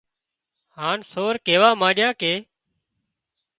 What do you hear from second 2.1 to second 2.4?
ڪي